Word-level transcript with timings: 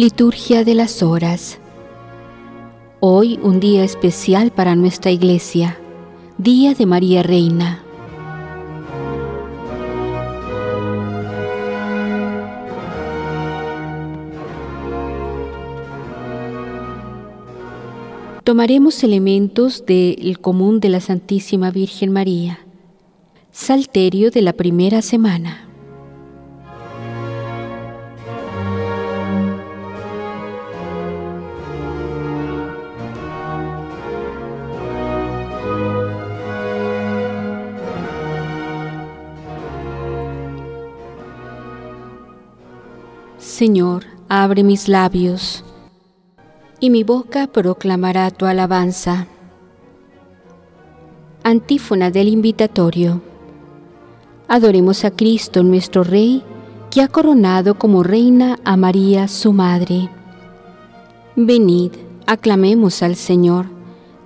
Liturgia 0.00 0.62
de 0.62 0.76
las 0.76 1.02
Horas. 1.02 1.58
Hoy 3.00 3.36
un 3.42 3.58
día 3.58 3.82
especial 3.82 4.52
para 4.52 4.76
nuestra 4.76 5.10
iglesia, 5.10 5.76
Día 6.36 6.72
de 6.74 6.86
María 6.86 7.24
Reina. 7.24 7.82
Tomaremos 18.44 19.02
elementos 19.02 19.84
del 19.84 20.38
común 20.38 20.78
de 20.78 20.90
la 20.90 21.00
Santísima 21.00 21.72
Virgen 21.72 22.12
María. 22.12 22.60
Salterio 23.50 24.30
de 24.30 24.42
la 24.42 24.52
primera 24.52 25.02
semana. 25.02 25.67
Señor, 43.58 44.04
abre 44.28 44.62
mis 44.62 44.86
labios, 44.86 45.64
y 46.78 46.90
mi 46.90 47.02
boca 47.02 47.48
proclamará 47.48 48.30
tu 48.30 48.46
alabanza. 48.46 49.26
Antífona 51.42 52.12
del 52.12 52.28
invitatorio. 52.28 53.20
Adoremos 54.46 55.04
a 55.04 55.10
Cristo 55.10 55.64
nuestro 55.64 56.04
Rey, 56.04 56.44
que 56.92 57.02
ha 57.02 57.08
coronado 57.08 57.76
como 57.76 58.04
reina 58.04 58.60
a 58.64 58.76
María 58.76 59.26
su 59.26 59.52
Madre. 59.52 60.08
Venid, 61.34 61.90
aclamemos 62.28 63.02
al 63.02 63.16
Señor, 63.16 63.66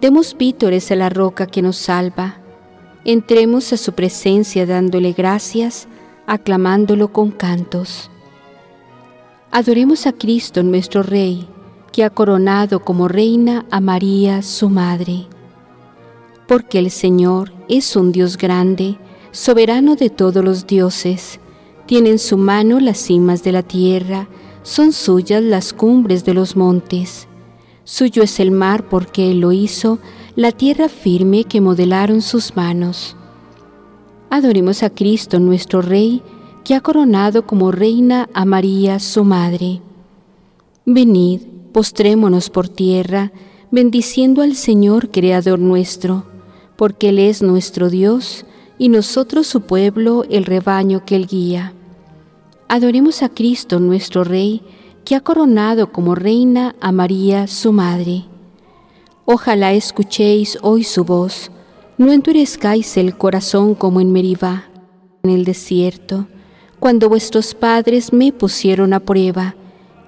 demos 0.03 0.37
vítores 0.37 0.93
a 0.93 0.97
la 0.97 1.09
roca 1.09 1.47
que 1.47 1.63
nos 1.63 1.79
salva, 1.79 2.37
entremos 3.07 3.73
a 3.73 3.79
su 3.79 3.95
presencia 3.95 4.67
dándole 4.67 5.15
gracias, 5.15 5.89
aclamándolo 6.27 7.15
con 7.15 7.31
cantos. 7.31 8.12
Adoremos 9.55 10.07
a 10.07 10.15
Cristo 10.15 10.63
nuestro 10.63 11.03
Rey, 11.03 11.47
que 11.93 12.05
ha 12.05 12.09
coronado 12.09 12.81
como 12.81 13.07
reina 13.07 13.67
a 13.71 13.83
María 13.83 14.41
su 14.41 14.71
Madre. 14.71 15.27
Porque 16.49 16.79
el 16.79 16.91
Señor 16.91 17.53
es 17.69 17.95
un 17.95 18.13
Dios 18.13 18.39
grande, 18.39 18.97
soberano 19.31 19.95
de 19.95 20.09
todos 20.09 20.43
los 20.43 20.67
dioses, 20.67 21.39
tiene 21.85 22.09
en 22.09 22.19
su 22.19 22.39
mano 22.39 22.81
las 22.81 22.97
cimas 22.97 23.43
de 23.43 23.53
la 23.53 23.63
tierra, 23.63 24.27
son 24.63 24.95
suyas 24.95 25.43
las 25.43 25.75
cumbres 25.75 26.25
de 26.25 26.33
los 26.33 26.57
montes. 26.57 27.29
Suyo 27.85 28.23
es 28.23 28.41
el 28.41 28.53
mar 28.53 28.89
porque 28.89 29.33
Él 29.33 29.41
lo 29.41 29.53
hizo, 29.53 29.99
la 30.35 30.53
tierra 30.53 30.89
firme 30.89 31.45
que 31.45 31.61
modelaron 31.61 32.23
sus 32.23 32.57
manos. 32.57 33.17
Adoremos 34.31 34.83
a 34.83 34.89
Cristo 34.89 35.39
nuestro 35.41 35.83
Rey, 35.83 36.23
que 36.65 36.75
ha 36.75 36.81
coronado 36.81 37.47
como 37.47 37.73
reina 37.73 38.29
a 38.35 38.45
María 38.45 38.99
su 38.99 39.25
Madre. 39.25 39.81
Venid, 40.87 41.43
postrémonos 41.73 42.51
por 42.51 42.69
tierra, 42.69 43.33
bendiciendo 43.71 44.43
al 44.43 44.55
Señor 44.55 45.11
Creador 45.11 45.59
nuestro, 45.59 46.25
porque 46.77 47.09
Él 47.09 47.19
es 47.19 47.43
nuestro 47.43 47.91
Dios 47.91 48.45
y 48.79 48.89
nosotros 48.89 49.47
su 49.47 49.63
pueblo, 49.63 50.25
el 50.29 50.45
rebaño 50.45 51.05
que 51.05 51.17
Él 51.17 51.27
guía. 51.27 51.73
Adoremos 52.69 53.23
a 53.23 53.29
Cristo 53.29 53.81
nuestro 53.81 54.25
Rey, 54.25 54.63
que 55.05 55.15
ha 55.17 55.21
coronado 55.21 55.93
como 55.93 56.15
reina 56.15 56.75
a 56.81 56.93
María 56.93 57.47
su 57.47 57.73
Madre. 57.73 58.25
Ojalá 59.25 59.73
escuchéis 59.73 60.59
hoy 60.63 60.85
su 60.85 61.05
voz, 61.05 61.51
no 61.99 62.13
endurezcáis 62.13 62.97
el 62.97 63.17
corazón 63.17 63.75
como 63.75 64.01
en 64.01 64.13
Meribá, 64.13 64.65
en 65.23 65.31
el 65.31 65.45
desierto, 65.45 66.27
cuando 66.83 67.09
vuestros 67.09 67.55
padres 67.55 68.13
me 68.13 68.33
pusieron 68.33 68.93
a 68.93 68.99
prueba 68.99 69.55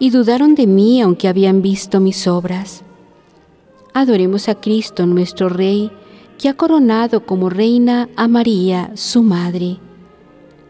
y 0.01 0.11
dudaron 0.11 0.57
de 0.57 0.67
mí 0.67 1.01
aunque 1.01 1.29
habían 1.29 1.63
visto 1.63 2.01
mis 2.01 2.27
obras. 2.27 2.83
Adoremos 3.93 4.49
a 4.49 4.57
Cristo 4.57 5.07
nuestro 5.07 5.49
Rey, 5.49 5.93
que 6.37 6.49
ha 6.49 6.55
coronado 6.55 7.25
como 7.27 7.49
reina 7.49 8.09
a 8.17 8.27
María, 8.27 8.91
su 8.95 9.23
madre. 9.23 9.77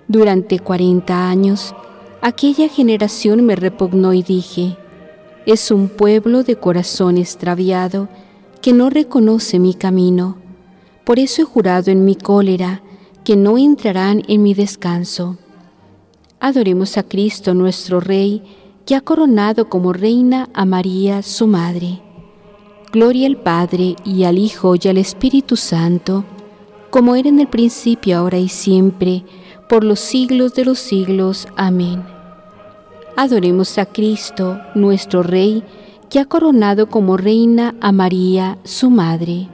Durante 0.07 0.59
cuarenta 0.59 1.31
años, 1.31 1.75
aquella 2.21 2.69
generación 2.69 3.43
me 3.47 3.57
repugnó 3.57 4.13
y 4.13 4.23
dije, 4.23 4.77
es 5.47 5.71
un 5.71 5.89
pueblo 5.89 6.43
de 6.43 6.57
corazón 6.57 7.17
extraviado 7.17 8.11
que 8.61 8.75
no 8.75 8.91
reconoce 8.91 9.59
mi 9.59 9.73
camino. 9.73 10.37
Por 11.05 11.19
eso 11.19 11.41
he 11.41 11.45
jurado 11.47 11.91
en 11.91 12.05
mi 12.05 12.15
cólera 12.15 12.83
que 13.25 13.37
no 13.37 13.57
entrarán 13.57 14.23
en 14.29 14.43
mi 14.43 14.53
descanso. 14.53 15.39
Adoremos 16.45 16.99
a 16.99 17.03
Cristo 17.03 17.55
nuestro 17.55 18.01
Rey, 18.01 18.43
que 18.85 18.95
ha 18.95 19.01
coronado 19.01 19.71
como 19.71 19.95
reina 19.95 20.51
a 20.53 20.67
María 20.67 21.23
su 21.23 21.47
Madre. 21.47 22.03
Gloria 22.93 23.29
al 23.29 23.39
Padre 23.39 23.97
y 24.05 24.25
al 24.25 24.37
Hijo 24.37 24.75
y 24.75 24.89
al 24.89 24.99
Espíritu 24.99 25.57
Santo, 25.57 26.23
como 26.91 27.17
era 27.17 27.31
en 27.31 27.41
el 27.41 27.47
principio, 27.47 28.19
ahora 28.19 28.37
y 28.37 28.51
siempre, 28.51 29.25
por 29.71 29.85
los 29.85 30.01
siglos 30.01 30.53
de 30.53 30.67
los 30.67 30.79
siglos. 30.79 31.49
Amén. 31.57 32.05
Adoremos 33.17 33.79
a 33.79 33.87
Cristo 33.87 34.61
nuestro 34.75 35.23
Rey, 35.23 35.65
que 36.11 36.19
ha 36.19 36.27
coronado 36.27 36.91
como 36.91 37.17
reina 37.17 37.75
a 37.81 37.91
María 37.91 38.59
su 38.65 38.91
Madre. 38.91 39.49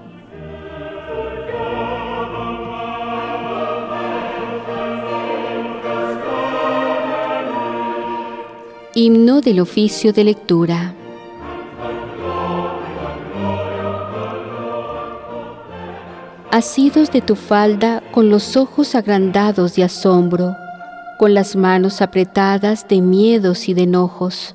Himno 9.02 9.40
del 9.40 9.60
oficio 9.60 10.12
de 10.12 10.24
lectura. 10.24 10.94
Asidos 16.50 17.10
de 17.10 17.22
tu 17.22 17.34
falda 17.34 18.02
con 18.12 18.28
los 18.28 18.58
ojos 18.58 18.94
agrandados 18.94 19.74
de 19.74 19.84
asombro, 19.84 20.54
con 21.18 21.32
las 21.32 21.56
manos 21.56 22.02
apretadas 22.02 22.86
de 22.88 23.00
miedos 23.00 23.70
y 23.70 23.72
de 23.72 23.84
enojos, 23.84 24.52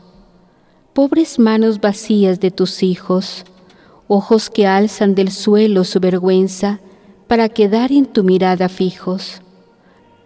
pobres 0.94 1.40
manos 1.40 1.82
vacías 1.82 2.40
de 2.40 2.52
tus 2.52 2.84
hijos, 2.84 3.46
ojos 4.08 4.52
que 4.52 4.68
alzan 4.68 5.16
del 5.16 5.32
suelo 5.32 5.84
su 5.84 6.00
vergüenza 6.00 6.82
para 7.26 7.50
quedar 7.50 7.92
en 7.92 8.06
tu 8.06 8.24
mirada 8.24 8.70
fijos, 8.70 9.42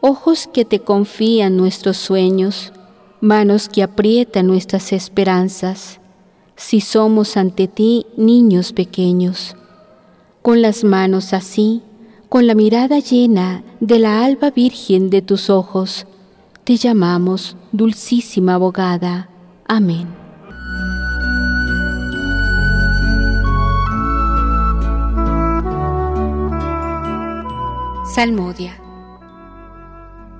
ojos 0.01 0.49
que 0.51 0.65
te 0.65 0.79
confían 0.81 1.55
nuestros 1.55 1.95
sueños, 1.95 2.73
manos 3.21 3.67
que 3.67 3.83
aprietan 3.83 4.47
nuestras 4.47 4.93
esperanzas, 4.93 5.99
si 6.55 6.81
somos 6.81 7.37
ante 7.37 7.67
ti 7.67 8.05
niños 8.17 8.73
pequeños. 8.73 9.55
Con 10.41 10.61
las 10.61 10.83
manos 10.83 11.33
así, 11.33 11.83
con 12.29 12.47
la 12.47 12.55
mirada 12.55 12.99
llena 12.99 13.63
de 13.79 13.99
la 13.99 14.23
alba 14.23 14.51
virgen 14.51 15.09
de 15.09 15.21
tus 15.21 15.49
ojos, 15.49 16.05
te 16.63 16.77
llamamos 16.77 17.57
dulcísima 17.71 18.53
abogada. 18.53 19.29
Amén. 19.67 20.07
Salmodia. 28.15 28.81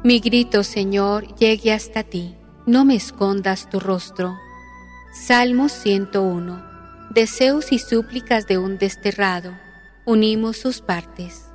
Mi 0.04 0.20
grito, 0.20 0.64
Señor, 0.64 1.36
llegue 1.36 1.72
hasta 1.74 2.04
ti 2.04 2.39
no 2.70 2.86
me 2.86 2.96
escondas 2.96 3.68
tu 3.68 3.80
rostro. 3.80 4.38
Salmo 5.12 5.70
101. 5.70 6.64
Deseos 7.10 7.72
y 7.72 7.80
súplicas 7.80 8.46
de 8.46 8.60
un 8.60 8.78
desterrado. 8.78 9.58
Unimos 10.06 10.58
sus 10.58 10.80
partes. 10.80 11.48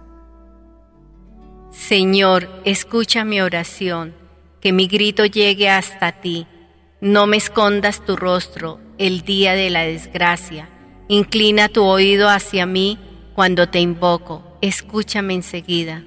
Señor, 1.70 2.49
escucha 2.64 3.25
mi 3.25 3.40
oración, 3.40 4.12
que 4.61 4.72
mi 4.72 4.88
grito 4.88 5.25
llegue 5.25 5.70
hasta 5.70 6.20
ti. 6.20 6.49
No 7.00 7.28
me 7.28 7.37
escondas 7.37 8.05
tu 8.05 8.16
rostro 8.16 8.81
el 8.99 9.20
día 9.20 9.55
de 9.55 9.70
la 9.70 9.82
desgracia. 9.82 10.69
Inclina 11.06 11.69
tu 11.69 11.84
oído 11.84 12.28
hacia 12.28 12.66
mí 12.66 12.99
cuando 13.37 13.69
te 13.69 13.78
invoco. 13.78 14.58
Escúchame 14.61 15.34
enseguida. 15.34 16.02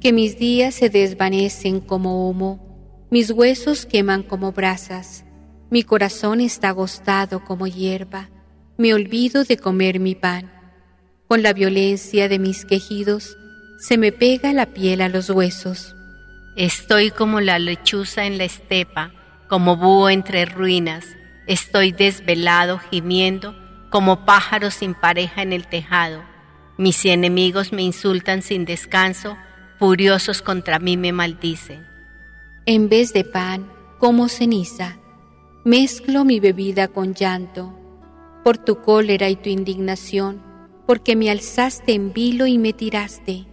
Que 0.00 0.14
mis 0.14 0.38
días 0.38 0.74
se 0.74 0.88
desvanecen 0.88 1.80
como 1.80 2.30
humo 2.30 2.67
mis 3.10 3.30
huesos 3.30 3.86
queman 3.86 4.22
como 4.22 4.52
brasas, 4.52 5.24
mi 5.70 5.82
corazón 5.82 6.40
está 6.42 6.68
agostado 6.68 7.42
como 7.42 7.66
hierba, 7.66 8.28
me 8.76 8.92
olvido 8.92 9.44
de 9.44 9.56
comer 9.56 9.98
mi 9.98 10.14
pan. 10.14 10.52
Con 11.26 11.42
la 11.42 11.52
violencia 11.52 12.28
de 12.28 12.38
mis 12.38 12.64
quejidos 12.66 13.36
se 13.78 13.96
me 13.96 14.12
pega 14.12 14.52
la 14.52 14.66
piel 14.66 15.00
a 15.00 15.08
los 15.08 15.30
huesos. 15.30 15.94
Estoy 16.56 17.10
como 17.10 17.40
la 17.40 17.58
lechuza 17.58 18.24
en 18.24 18.36
la 18.36 18.44
estepa, 18.44 19.12
como 19.48 19.76
búho 19.76 20.10
entre 20.10 20.44
ruinas. 20.44 21.06
Estoy 21.46 21.92
desvelado, 21.92 22.78
gimiendo, 22.78 23.56
como 23.90 24.26
pájaro 24.26 24.70
sin 24.70 24.94
pareja 24.94 25.42
en 25.42 25.54
el 25.54 25.66
tejado. 25.66 26.22
Mis 26.76 27.04
enemigos 27.06 27.72
me 27.72 27.82
insultan 27.82 28.42
sin 28.42 28.66
descanso, 28.66 29.38
furiosos 29.78 30.42
contra 30.42 30.78
mí 30.78 30.96
me 30.96 31.12
maldicen. 31.12 31.97
En 32.70 32.90
vez 32.90 33.14
de 33.14 33.24
pan, 33.24 33.72
como 33.98 34.28
ceniza, 34.28 34.98
mezclo 35.64 36.26
mi 36.26 36.38
bebida 36.38 36.86
con 36.88 37.14
llanto, 37.14 37.72
por 38.44 38.58
tu 38.58 38.82
cólera 38.82 39.30
y 39.30 39.36
tu 39.36 39.48
indignación, 39.48 40.42
porque 40.86 41.16
me 41.16 41.30
alzaste 41.30 41.94
en 41.94 42.12
vilo 42.12 42.46
y 42.46 42.58
me 42.58 42.74
tiraste. 42.74 43.46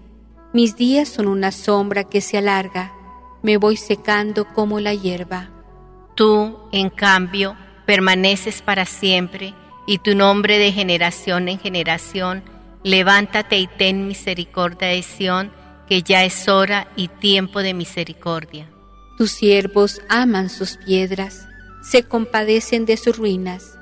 Mis 0.52 0.76
días 0.76 1.08
son 1.08 1.30
una 1.30 1.54
sombra 1.54 2.04
que 2.04 2.20
se 2.20 2.38
alarga, 2.38 2.94
me 3.42 3.56
voy 3.56 3.78
secando 3.78 4.54
como 4.54 4.82
la 4.82 4.94
hierba. 4.94 5.50
Tú, 6.16 6.60
en 6.74 6.90
cambio, 6.90 7.56
permaneces 7.86 8.62
para 8.62 8.84
siempre, 8.84 9.54
y 9.88 10.00
tu 10.00 10.14
nombre 10.14 10.58
de 10.58 10.74
generación 10.74 11.48
en 11.48 11.58
generación, 11.58 12.44
levántate 12.84 13.60
y 13.60 13.68
ten 13.68 14.10
misericordia 14.10 14.90
de 14.90 15.02
Sión, 15.04 15.54
que 15.88 16.02
ya 16.02 16.26
es 16.26 16.50
hora 16.50 16.90
y 16.98 17.08
tiempo 17.08 17.62
de 17.62 17.74
misericordia. 17.74 18.75
Tus 19.18 19.32
siervos 19.32 20.02
aman 20.10 20.50
sus 20.50 20.78
piedras, 20.78 21.48
se 21.82 22.04
compadecen 22.04 22.86
de 22.86 22.98
sus 22.98 23.18
ruinas. 23.18 23.78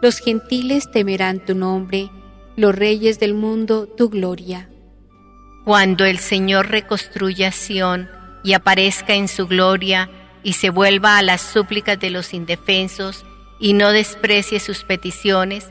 Los 0.00 0.18
gentiles 0.18 0.90
temerán 0.90 1.44
tu 1.44 1.54
nombre, 1.54 2.10
los 2.56 2.74
reyes 2.74 3.20
del 3.20 3.34
mundo 3.34 3.86
tu 3.86 4.08
gloria. 4.08 4.70
Cuando 5.64 6.06
el 6.06 6.18
Señor 6.18 6.70
reconstruya 6.70 7.52
Sión 7.52 8.08
y 8.42 8.54
aparezca 8.54 9.14
en 9.14 9.28
su 9.28 9.46
gloria 9.46 10.08
y 10.42 10.54
se 10.54 10.70
vuelva 10.70 11.18
a 11.18 11.22
las 11.22 11.42
súplicas 11.42 12.00
de 12.00 12.08
los 12.08 12.32
indefensos 12.32 13.26
y 13.60 13.74
no 13.74 13.90
desprecie 13.90 14.60
sus 14.60 14.84
peticiones, 14.84 15.70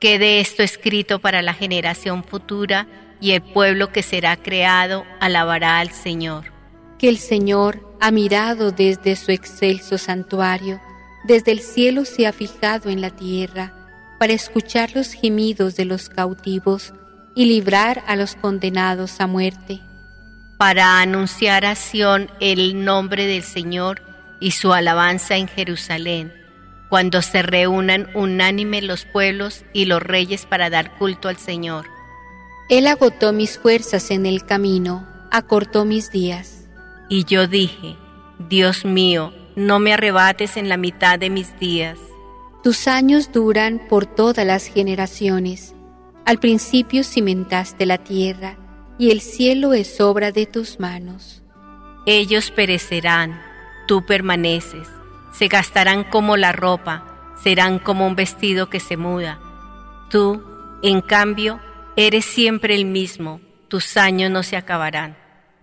quede 0.00 0.40
esto 0.40 0.62
escrito 0.62 1.18
para 1.20 1.40
la 1.40 1.54
generación 1.54 2.24
futura 2.24 2.86
y 3.20 3.32
el 3.32 3.40
pueblo 3.40 3.92
que 3.92 4.02
será 4.02 4.36
creado 4.36 5.04
alabará 5.20 5.78
al 5.78 5.90
Señor. 5.90 6.52
Que 6.98 7.08
el 7.08 7.16
Señor 7.16 7.89
ha 8.00 8.10
mirado 8.10 8.72
desde 8.72 9.14
su 9.16 9.30
excelso 9.30 9.98
santuario, 9.98 10.80
desde 11.24 11.52
el 11.52 11.60
cielo 11.60 12.04
se 12.04 12.26
ha 12.26 12.32
fijado 12.32 12.88
en 12.88 13.00
la 13.00 13.10
tierra, 13.10 13.74
para 14.18 14.32
escuchar 14.32 14.90
los 14.94 15.12
gemidos 15.12 15.76
de 15.76 15.84
los 15.84 16.08
cautivos 16.08 16.92
y 17.34 17.46
librar 17.46 18.02
a 18.06 18.16
los 18.16 18.34
condenados 18.34 19.20
a 19.20 19.26
muerte. 19.26 19.80
Para 20.58 21.00
anunciar 21.00 21.64
a 21.64 21.74
Sión 21.74 22.30
el 22.40 22.84
nombre 22.84 23.26
del 23.26 23.42
Señor 23.42 24.02
y 24.40 24.50
su 24.50 24.72
alabanza 24.72 25.36
en 25.36 25.48
Jerusalén, 25.48 26.32
cuando 26.88 27.22
se 27.22 27.42
reúnan 27.42 28.08
unánime 28.14 28.82
los 28.82 29.04
pueblos 29.04 29.64
y 29.72 29.84
los 29.84 30.02
reyes 30.02 30.44
para 30.44 30.68
dar 30.68 30.98
culto 30.98 31.28
al 31.28 31.36
Señor. 31.36 31.86
Él 32.68 32.86
agotó 32.86 33.32
mis 33.32 33.58
fuerzas 33.58 34.10
en 34.10 34.26
el 34.26 34.44
camino, 34.44 35.06
acortó 35.30 35.84
mis 35.84 36.10
días. 36.10 36.59
Y 37.10 37.24
yo 37.24 37.48
dije, 37.48 37.96
Dios 38.48 38.84
mío, 38.84 39.34
no 39.56 39.80
me 39.80 39.92
arrebates 39.92 40.56
en 40.56 40.68
la 40.68 40.76
mitad 40.76 41.18
de 41.18 41.28
mis 41.28 41.58
días. 41.58 41.98
Tus 42.62 42.86
años 42.86 43.32
duran 43.32 43.82
por 43.88 44.06
todas 44.06 44.46
las 44.46 44.66
generaciones. 44.66 45.74
Al 46.24 46.38
principio 46.38 47.02
cimentaste 47.02 47.84
la 47.84 47.98
tierra, 47.98 48.56
y 48.96 49.10
el 49.10 49.22
cielo 49.22 49.72
es 49.72 50.00
obra 50.00 50.30
de 50.30 50.46
tus 50.46 50.78
manos. 50.78 51.42
Ellos 52.06 52.52
perecerán, 52.52 53.42
tú 53.88 54.06
permaneces, 54.06 54.88
se 55.32 55.48
gastarán 55.48 56.04
como 56.04 56.36
la 56.36 56.52
ropa, 56.52 57.34
serán 57.42 57.80
como 57.80 58.06
un 58.06 58.14
vestido 58.14 58.70
que 58.70 58.78
se 58.78 58.96
muda. 58.96 59.40
Tú, 60.10 60.44
en 60.82 61.00
cambio, 61.00 61.58
eres 61.96 62.24
siempre 62.24 62.76
el 62.76 62.84
mismo, 62.84 63.40
tus 63.66 63.96
años 63.96 64.30
no 64.30 64.44
se 64.44 64.56
acabarán. 64.56 65.19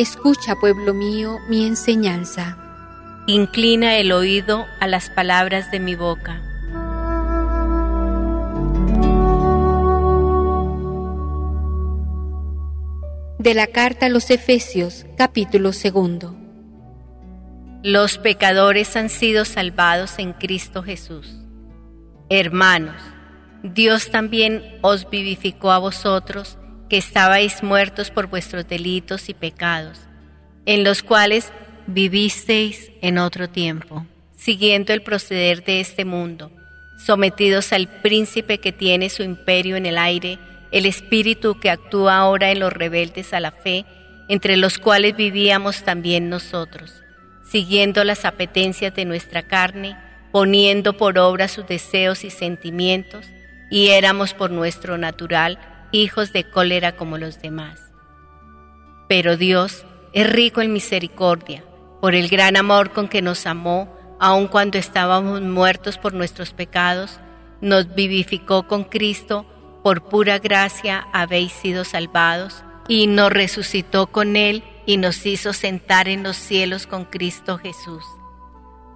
Escucha, 0.00 0.56
pueblo 0.56 0.94
mío, 0.94 1.40
mi 1.50 1.66
enseñanza 1.66 2.56
Inclina 3.26 3.98
el 3.98 4.12
oído 4.12 4.64
a 4.80 4.86
las 4.86 5.10
palabras 5.10 5.70
de 5.70 5.78
mi 5.78 5.94
boca. 5.94 6.40
De 13.38 13.52
la 13.52 13.66
carta 13.66 14.06
a 14.06 14.08
los 14.08 14.30
Efesios, 14.30 15.04
capítulo 15.18 15.74
segundo. 15.74 16.34
Los 17.82 18.16
pecadores 18.16 18.96
han 18.96 19.10
sido 19.10 19.44
salvados 19.44 20.18
en 20.18 20.32
Cristo 20.32 20.82
Jesús. 20.82 21.30
Hermanos, 22.30 23.02
Dios 23.62 24.10
también 24.10 24.78
os 24.80 25.10
vivificó 25.10 25.70
a 25.70 25.78
vosotros 25.78 26.56
que 26.90 26.98
estabais 26.98 27.62
muertos 27.62 28.10
por 28.10 28.26
vuestros 28.26 28.68
delitos 28.68 29.28
y 29.28 29.34
pecados, 29.34 30.00
en 30.66 30.82
los 30.82 31.04
cuales 31.04 31.52
vivisteis 31.86 32.90
en 33.00 33.16
otro 33.16 33.48
tiempo, 33.48 34.04
siguiendo 34.36 34.92
el 34.92 35.00
proceder 35.00 35.64
de 35.64 35.80
este 35.80 36.04
mundo, 36.04 36.50
sometidos 36.98 37.72
al 37.72 37.88
príncipe 38.02 38.58
que 38.58 38.72
tiene 38.72 39.08
su 39.08 39.22
imperio 39.22 39.76
en 39.76 39.86
el 39.86 39.96
aire, 39.96 40.38
el 40.72 40.84
espíritu 40.84 41.60
que 41.60 41.70
actúa 41.70 42.16
ahora 42.16 42.50
en 42.50 42.58
los 42.58 42.72
rebeldes 42.72 43.32
a 43.32 43.40
la 43.40 43.52
fe, 43.52 43.84
entre 44.28 44.56
los 44.56 44.78
cuales 44.78 45.16
vivíamos 45.16 45.84
también 45.84 46.28
nosotros, 46.28 47.02
siguiendo 47.48 48.02
las 48.02 48.24
apetencias 48.24 48.94
de 48.96 49.04
nuestra 49.04 49.42
carne, 49.42 49.96
poniendo 50.32 50.96
por 50.96 51.18
obra 51.18 51.46
sus 51.46 51.66
deseos 51.68 52.24
y 52.24 52.30
sentimientos, 52.30 53.26
y 53.70 53.88
éramos 53.90 54.34
por 54.34 54.50
nuestro 54.50 54.98
natural 54.98 55.69
hijos 55.92 56.32
de 56.32 56.48
cólera 56.48 56.96
como 56.96 57.18
los 57.18 57.40
demás. 57.40 57.80
Pero 59.08 59.36
Dios 59.36 59.84
es 60.12 60.30
rico 60.30 60.60
en 60.60 60.72
misericordia 60.72 61.64
por 62.00 62.14
el 62.14 62.28
gran 62.28 62.56
amor 62.56 62.92
con 62.92 63.08
que 63.08 63.22
nos 63.22 63.46
amó, 63.46 63.94
aun 64.18 64.48
cuando 64.48 64.78
estábamos 64.78 65.42
muertos 65.42 65.98
por 65.98 66.14
nuestros 66.14 66.52
pecados, 66.52 67.20
nos 67.60 67.94
vivificó 67.94 68.66
con 68.66 68.84
Cristo, 68.84 69.46
por 69.82 70.04
pura 70.04 70.38
gracia 70.38 71.06
habéis 71.12 71.52
sido 71.52 71.84
salvados, 71.84 72.64
y 72.88 73.06
nos 73.06 73.30
resucitó 73.30 74.08
con 74.08 74.34
Él 74.36 74.64
y 74.86 74.96
nos 74.96 75.24
hizo 75.26 75.52
sentar 75.52 76.08
en 76.08 76.22
los 76.22 76.36
cielos 76.36 76.86
con 76.86 77.04
Cristo 77.04 77.58
Jesús. 77.58 78.04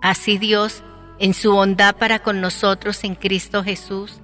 Así 0.00 0.38
Dios, 0.38 0.82
en 1.18 1.34
su 1.34 1.52
bondad 1.52 1.96
para 1.96 2.18
con 2.18 2.40
nosotros 2.40 3.04
en 3.04 3.14
Cristo 3.14 3.62
Jesús, 3.62 4.20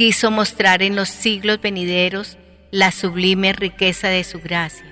quiso 0.00 0.30
mostrar 0.30 0.80
en 0.80 0.96
los 0.96 1.10
siglos 1.10 1.60
venideros 1.60 2.38
la 2.70 2.90
sublime 2.90 3.52
riqueza 3.52 4.08
de 4.08 4.24
su 4.24 4.40
gracia 4.40 4.90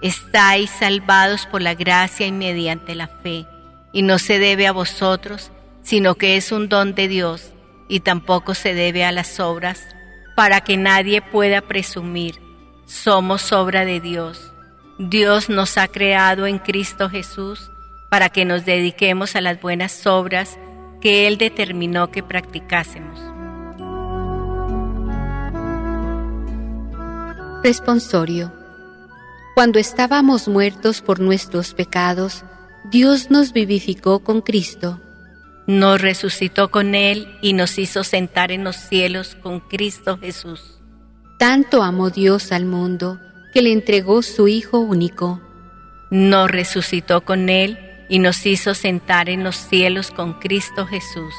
estáis 0.00 0.70
salvados 0.70 1.46
por 1.46 1.62
la 1.62 1.74
gracia 1.74 2.26
y 2.26 2.32
mediante 2.32 2.94
la 2.94 3.08
fe, 3.08 3.46
y 3.92 4.02
no 4.02 4.18
se 4.18 4.38
debe 4.38 4.66
a 4.66 4.72
vosotros, 4.72 5.50
sino 5.82 6.14
que 6.14 6.36
es 6.36 6.52
un 6.52 6.68
don 6.68 6.94
de 6.94 7.08
Dios, 7.08 7.52
y 7.88 8.00
tampoco 8.00 8.54
se 8.54 8.74
debe 8.74 9.04
a 9.04 9.12
las 9.12 9.40
obras, 9.40 9.86
para 10.36 10.62
que 10.62 10.76
nadie 10.76 11.20
pueda 11.20 11.60
presumir. 11.60 12.36
Somos 12.86 13.52
obra 13.52 13.84
de 13.84 14.00
Dios. 14.00 14.52
Dios 14.98 15.48
nos 15.50 15.76
ha 15.76 15.88
creado 15.88 16.46
en 16.46 16.58
Cristo 16.58 17.08
Jesús 17.08 17.70
para 18.10 18.28
que 18.28 18.44
nos 18.44 18.64
dediquemos 18.64 19.36
a 19.36 19.40
las 19.40 19.60
buenas 19.60 20.06
obras 20.06 20.58
que 21.00 21.26
Él 21.26 21.38
determinó 21.38 22.10
que 22.10 22.22
practicásemos. 22.22 23.29
Responsorio 27.62 28.52
cuando 29.60 29.78
estábamos 29.78 30.48
muertos 30.48 31.02
por 31.02 31.20
nuestros 31.20 31.74
pecados, 31.74 32.44
Dios 32.90 33.30
nos 33.30 33.52
vivificó 33.52 34.20
con 34.20 34.40
Cristo. 34.40 35.00
Nos 35.66 36.00
resucitó 36.00 36.70
con 36.70 36.94
Él 36.94 37.36
y 37.42 37.52
nos 37.52 37.76
hizo 37.78 38.02
sentar 38.02 38.52
en 38.52 38.64
los 38.64 38.76
cielos 38.76 39.36
con 39.42 39.60
Cristo 39.60 40.18
Jesús. 40.18 40.80
Tanto 41.38 41.82
amó 41.82 42.08
Dios 42.08 42.52
al 42.52 42.64
mundo 42.64 43.20
que 43.52 43.60
le 43.60 43.72
entregó 43.72 44.22
su 44.22 44.48
Hijo 44.48 44.78
único. 44.78 45.42
Nos 46.10 46.50
resucitó 46.50 47.20
con 47.22 47.50
Él 47.50 47.78
y 48.08 48.18
nos 48.18 48.46
hizo 48.46 48.74
sentar 48.74 49.28
en 49.28 49.44
los 49.44 49.56
cielos 49.56 50.10
con 50.10 50.40
Cristo 50.40 50.86
Jesús. 50.86 51.34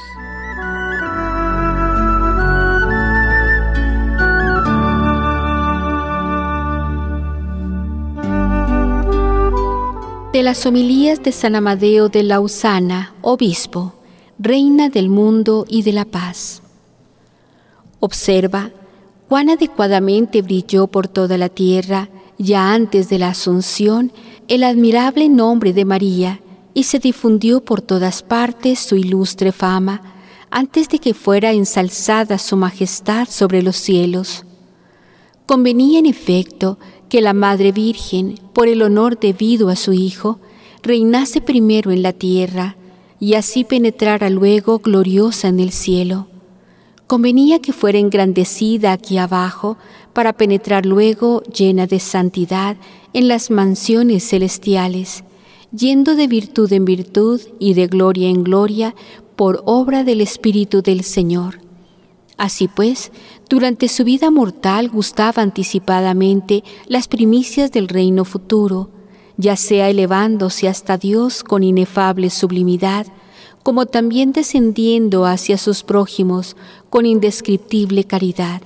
De 10.32 10.42
las 10.42 10.64
homilías 10.64 11.22
de 11.22 11.30
San 11.30 11.54
Amadeo 11.56 12.08
de 12.08 12.22
Lausana, 12.22 13.12
obispo, 13.20 13.92
reina 14.38 14.88
del 14.88 15.10
mundo 15.10 15.66
y 15.68 15.82
de 15.82 15.92
la 15.92 16.06
paz. 16.06 16.62
Observa 18.00 18.70
cuán 19.28 19.50
adecuadamente 19.50 20.40
brilló 20.40 20.86
por 20.86 21.06
toda 21.06 21.36
la 21.36 21.50
tierra, 21.50 22.08
ya 22.38 22.72
antes 22.72 23.10
de 23.10 23.18
la 23.18 23.28
Asunción, 23.28 24.10
el 24.48 24.64
admirable 24.64 25.28
nombre 25.28 25.74
de 25.74 25.84
María, 25.84 26.40
y 26.72 26.84
se 26.84 26.98
difundió 26.98 27.62
por 27.62 27.82
todas 27.82 28.22
partes 28.22 28.78
su 28.78 28.96
ilustre 28.96 29.52
fama, 29.52 30.00
antes 30.50 30.88
de 30.88 30.98
que 30.98 31.12
fuera 31.12 31.52
ensalzada 31.52 32.38
su 32.38 32.56
majestad 32.56 33.28
sobre 33.28 33.62
los 33.62 33.76
cielos. 33.76 34.46
Convenía 35.44 35.98
en 35.98 36.06
efecto 36.06 36.78
que 37.12 37.20
la 37.20 37.34
Madre 37.34 37.72
Virgen, 37.72 38.40
por 38.54 38.68
el 38.68 38.80
honor 38.80 39.20
debido 39.20 39.68
a 39.68 39.76
su 39.76 39.92
Hijo, 39.92 40.38
reinase 40.82 41.42
primero 41.42 41.90
en 41.90 42.00
la 42.02 42.14
tierra 42.14 42.78
y 43.20 43.34
así 43.34 43.64
penetrara 43.64 44.30
luego 44.30 44.78
gloriosa 44.78 45.48
en 45.48 45.60
el 45.60 45.72
cielo. 45.72 46.28
Convenía 47.06 47.60
que 47.60 47.74
fuera 47.74 47.98
engrandecida 47.98 48.92
aquí 48.92 49.18
abajo 49.18 49.76
para 50.14 50.32
penetrar 50.32 50.86
luego 50.86 51.42
llena 51.42 51.86
de 51.86 52.00
santidad 52.00 52.78
en 53.12 53.28
las 53.28 53.50
mansiones 53.50 54.26
celestiales 54.26 55.22
yendo 55.76 56.16
de 56.16 56.28
virtud 56.28 56.72
en 56.72 56.86
virtud 56.86 57.42
y 57.58 57.74
de 57.74 57.88
gloria 57.88 58.30
en 58.30 58.42
gloria 58.42 58.94
por 59.36 59.62
obra 59.66 60.02
del 60.02 60.22
Espíritu 60.22 60.80
del 60.80 61.04
Señor. 61.04 61.60
Así 62.38 62.68
pues, 62.68 63.12
durante 63.52 63.88
su 63.88 64.02
vida 64.04 64.30
mortal 64.30 64.88
gustaba 64.88 65.42
anticipadamente 65.42 66.64
las 66.86 67.06
primicias 67.06 67.70
del 67.70 67.86
reino 67.86 68.24
futuro, 68.24 68.88
ya 69.36 69.56
sea 69.56 69.90
elevándose 69.90 70.68
hasta 70.68 70.96
Dios 70.96 71.44
con 71.44 71.62
inefable 71.62 72.30
sublimidad, 72.30 73.06
como 73.62 73.84
también 73.84 74.32
descendiendo 74.32 75.26
hacia 75.26 75.58
sus 75.58 75.82
prójimos 75.82 76.56
con 76.88 77.04
indescriptible 77.04 78.04
caridad. 78.04 78.62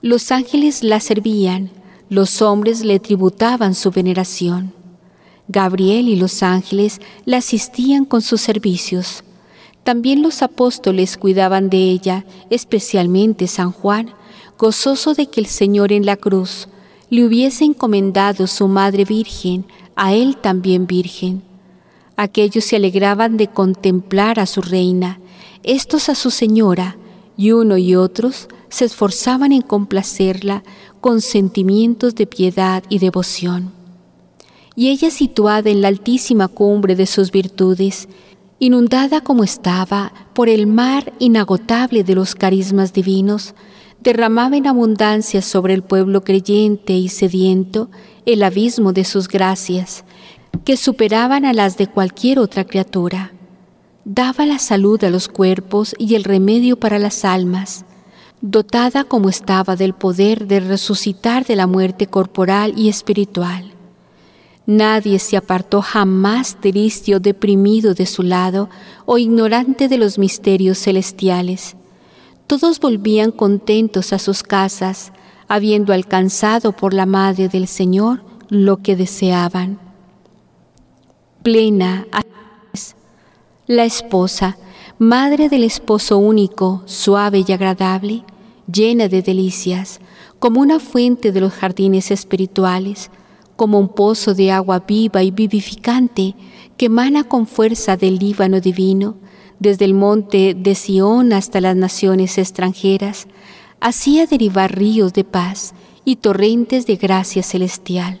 Los 0.00 0.32
ángeles 0.32 0.82
la 0.82 0.98
servían, 0.98 1.68
los 2.08 2.40
hombres 2.40 2.86
le 2.86 2.98
tributaban 2.98 3.74
su 3.74 3.90
veneración. 3.90 4.72
Gabriel 5.48 6.08
y 6.08 6.16
los 6.16 6.42
ángeles 6.42 6.98
la 7.26 7.36
asistían 7.36 8.06
con 8.06 8.22
sus 8.22 8.40
servicios. 8.40 9.22
También 9.84 10.22
los 10.22 10.42
apóstoles 10.42 11.16
cuidaban 11.16 11.68
de 11.68 11.90
ella, 11.90 12.24
especialmente 12.50 13.48
San 13.48 13.72
Juan, 13.72 14.10
gozoso 14.58 15.14
de 15.14 15.26
que 15.26 15.40
el 15.40 15.46
Señor 15.46 15.92
en 15.92 16.06
la 16.06 16.16
cruz 16.16 16.68
le 17.10 17.24
hubiese 17.26 17.64
encomendado 17.64 18.46
su 18.46 18.68
Madre 18.68 19.04
Virgen, 19.04 19.66
a 19.96 20.14
él 20.14 20.36
también 20.36 20.86
Virgen. 20.86 21.42
Aquellos 22.16 22.64
se 22.64 22.76
alegraban 22.76 23.36
de 23.36 23.48
contemplar 23.48 24.38
a 24.38 24.46
su 24.46 24.62
reina, 24.62 25.20
estos 25.62 26.08
a 26.08 26.14
su 26.14 26.30
señora, 26.30 26.96
y 27.36 27.52
uno 27.52 27.76
y 27.76 27.96
otros 27.96 28.48
se 28.68 28.84
esforzaban 28.84 29.52
en 29.52 29.62
complacerla 29.62 30.62
con 31.00 31.20
sentimientos 31.20 32.14
de 32.14 32.26
piedad 32.26 32.84
y 32.88 32.98
devoción 32.98 33.72
y 34.74 34.88
ella 34.88 35.10
situada 35.10 35.70
en 35.70 35.82
la 35.82 35.88
altísima 35.88 36.48
cumbre 36.48 36.96
de 36.96 37.06
sus 37.06 37.30
virtudes, 37.30 38.08
inundada 38.62 39.22
como 39.22 39.42
estaba 39.42 40.12
por 40.34 40.48
el 40.48 40.68
mar 40.68 41.12
inagotable 41.18 42.04
de 42.04 42.14
los 42.14 42.36
carismas 42.36 42.92
divinos, 42.92 43.56
derramaba 43.98 44.56
en 44.56 44.68
abundancia 44.68 45.42
sobre 45.42 45.74
el 45.74 45.82
pueblo 45.82 46.22
creyente 46.22 46.92
y 46.92 47.08
sediento 47.08 47.90
el 48.24 48.40
abismo 48.44 48.92
de 48.92 49.02
sus 49.02 49.26
gracias, 49.26 50.04
que 50.64 50.76
superaban 50.76 51.44
a 51.44 51.52
las 51.52 51.76
de 51.76 51.88
cualquier 51.88 52.38
otra 52.38 52.62
criatura. 52.62 53.32
Daba 54.04 54.46
la 54.46 54.60
salud 54.60 55.02
a 55.02 55.10
los 55.10 55.26
cuerpos 55.26 55.96
y 55.98 56.14
el 56.14 56.22
remedio 56.22 56.78
para 56.78 57.00
las 57.00 57.24
almas, 57.24 57.84
dotada 58.42 59.02
como 59.02 59.28
estaba 59.28 59.74
del 59.74 59.92
poder 59.92 60.46
de 60.46 60.60
resucitar 60.60 61.44
de 61.44 61.56
la 61.56 61.66
muerte 61.66 62.06
corporal 62.06 62.74
y 62.76 62.88
espiritual. 62.88 63.71
Nadie 64.66 65.18
se 65.18 65.36
apartó 65.36 65.82
jamás 65.82 66.56
triste 66.60 67.16
o 67.16 67.20
deprimido 67.20 67.94
de 67.94 68.06
su 68.06 68.22
lado 68.22 68.70
o 69.06 69.18
ignorante 69.18 69.88
de 69.88 69.98
los 69.98 70.18
misterios 70.18 70.78
celestiales. 70.78 71.76
Todos 72.46 72.78
volvían 72.78 73.32
contentos 73.32 74.12
a 74.12 74.18
sus 74.18 74.42
casas, 74.42 75.12
habiendo 75.48 75.92
alcanzado 75.92 76.72
por 76.72 76.94
la 76.94 77.06
Madre 77.06 77.48
del 77.48 77.66
Señor 77.66 78.22
lo 78.48 78.78
que 78.78 78.94
deseaban. 78.94 79.78
Plena, 81.42 82.06
la 83.66 83.84
esposa, 83.84 84.58
madre 84.98 85.48
del 85.48 85.64
esposo 85.64 86.18
único, 86.18 86.82
suave 86.84 87.44
y 87.46 87.52
agradable, 87.52 88.24
llena 88.70 89.08
de 89.08 89.22
delicias, 89.22 90.00
como 90.38 90.60
una 90.60 90.78
fuente 90.78 91.32
de 91.32 91.40
los 91.40 91.52
jardines 91.52 92.10
espirituales, 92.10 93.10
como 93.56 93.78
un 93.78 93.88
pozo 93.88 94.34
de 94.34 94.50
agua 94.50 94.84
viva 94.86 95.22
y 95.22 95.30
vivificante 95.30 96.34
que 96.76 96.86
emana 96.86 97.24
con 97.24 97.46
fuerza 97.46 97.96
del 97.96 98.18
Líbano 98.18 98.60
divino, 98.60 99.16
desde 99.58 99.84
el 99.84 99.94
monte 99.94 100.54
de 100.54 100.74
Sión 100.74 101.32
hasta 101.32 101.60
las 101.60 101.76
naciones 101.76 102.38
extranjeras, 102.38 103.28
hacía 103.80 104.26
derivar 104.26 104.76
ríos 104.76 105.12
de 105.12 105.24
paz 105.24 105.74
y 106.04 106.16
torrentes 106.16 106.86
de 106.86 106.96
gracia 106.96 107.42
celestial. 107.42 108.20